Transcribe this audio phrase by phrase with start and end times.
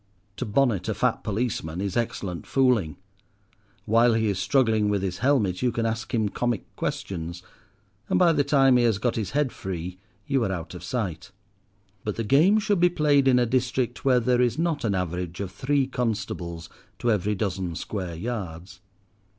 [0.37, 2.97] To bonnet a fat policeman is excellent fooling.
[3.85, 7.43] While he is struggling with his helmet you can ask him comic questions,
[8.09, 11.29] and by the time he has got his head free you are out of sight.
[12.03, 15.39] But the game should be played in a district where there is not an average
[15.39, 18.79] of three constables to every dozen square yards.